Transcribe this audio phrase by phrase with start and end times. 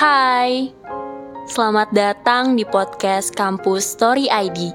[0.00, 0.72] Hai,
[1.44, 4.72] selamat datang di podcast Kampus Story ID.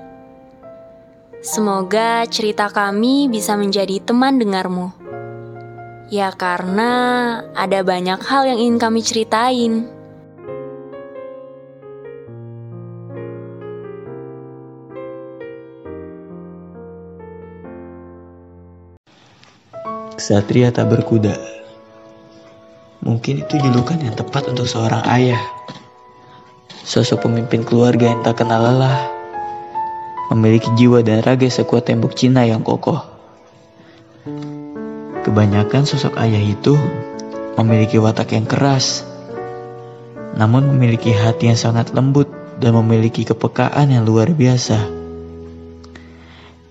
[1.42, 4.94] Semoga cerita kami bisa menjadi teman dengarmu.
[6.14, 9.90] Ya karena ada banyak hal yang ingin kami ceritain.
[20.22, 21.55] Ksatria tak berkuda.
[23.06, 25.38] Mungkin itu julukan yang tepat untuk seorang ayah.
[26.82, 29.14] Sosok pemimpin keluarga yang tak kenal lelah.
[30.34, 32.98] Memiliki jiwa dan raga sekuat tembok Cina yang kokoh.
[35.22, 36.74] Kebanyakan sosok ayah itu
[37.62, 39.06] memiliki watak yang keras.
[40.34, 42.26] Namun memiliki hati yang sangat lembut
[42.58, 44.82] dan memiliki kepekaan yang luar biasa.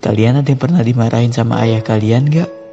[0.02, 2.63] Kalian ada yang pernah dimarahin sama ayah kalian gak?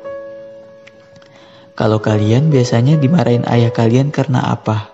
[1.71, 4.91] Kalau kalian biasanya dimarahin ayah kalian karena apa?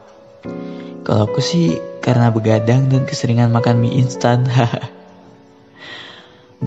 [1.02, 4.46] Kalau aku sih karena begadang dan keseringan makan mie instan.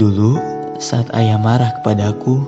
[0.01, 0.39] Dulu
[0.83, 2.43] saat ayah marah kepada aku,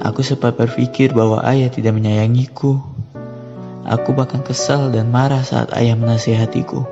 [0.00, 2.80] aku sempat berpikir bahwa ayah tidak menyayangiku.
[3.82, 6.86] Aku bahkan kesal dan marah saat ayah menasihatiku.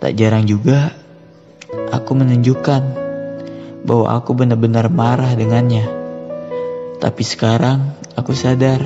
[0.00, 0.94] Tak jarang juga
[1.94, 2.82] aku menunjukkan
[3.84, 5.86] bahwa aku benar-benar marah dengannya.
[7.02, 8.80] Tapi sekarang aku sadar,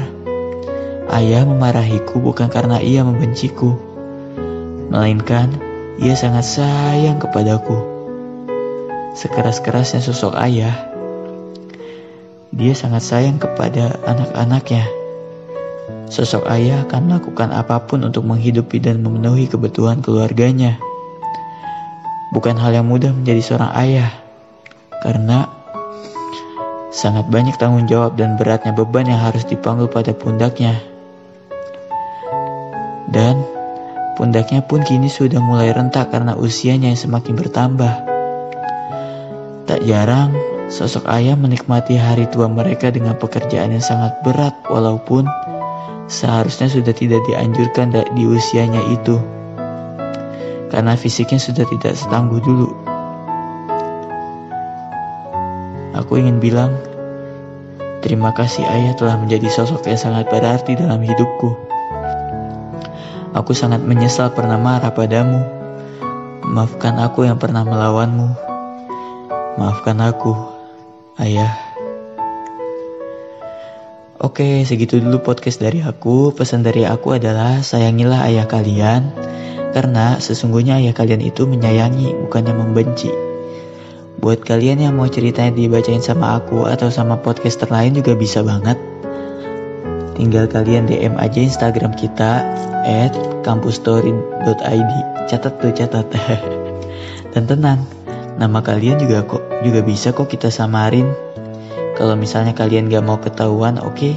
[1.14, 3.74] ayah memarahiku bukan karena ia membenciku,
[4.92, 5.50] melainkan
[5.96, 7.80] ia sangat sayang kepadaku.
[9.16, 10.76] Sekeras-kerasnya sosok ayah,
[12.52, 14.84] dia sangat sayang kepada anak-anaknya.
[16.12, 20.76] Sosok ayah akan melakukan apa pun untuk menghidupi dan memenuhi kebutuhan keluarganya.
[22.30, 24.12] Bukan hal yang mudah menjadi seorang ayah,
[25.00, 25.55] karena
[26.96, 30.80] Sangat banyak tanggung jawab dan beratnya beban yang harus dipanggul pada pundaknya.
[33.12, 33.44] Dan
[34.16, 37.94] pundaknya pun kini sudah mulai rentak karena usianya yang semakin bertambah.
[39.68, 40.32] Tak jarang,
[40.72, 45.28] sosok ayah menikmati hari tua mereka dengan pekerjaan yang sangat berat walaupun
[46.08, 49.20] seharusnya sudah tidak dianjurkan di usianya itu.
[50.72, 52.95] Karena fisiknya sudah tidak setangguh dulu.
[56.06, 56.70] Aku ingin bilang,
[57.98, 61.50] terima kasih ayah telah menjadi sosok yang sangat berarti dalam hidupku.
[63.34, 65.42] Aku sangat menyesal pernah marah padamu.
[66.46, 68.38] Maafkan aku yang pernah melawanmu.
[69.58, 70.30] Maafkan aku,
[71.18, 71.58] ayah.
[74.22, 76.30] Oke, segitu dulu podcast dari aku.
[76.30, 79.10] Pesan dari aku adalah sayangilah ayah kalian.
[79.74, 83.10] Karena sesungguhnya ayah kalian itu menyayangi, bukannya membenci.
[84.16, 88.80] Buat kalian yang mau ceritanya dibacain sama aku atau sama podcaster lain juga bisa banget.
[90.16, 92.40] Tinggal kalian DM aja Instagram kita
[92.88, 93.12] at
[93.44, 94.92] kampusstory.id.
[95.28, 96.08] Catat tuh, catat.
[97.36, 97.84] Dan tenang,
[98.40, 101.12] nama kalian juga kok juga bisa kok kita samarin.
[102.00, 104.14] Kalau misalnya kalian gak mau ketahuan, oke, okay?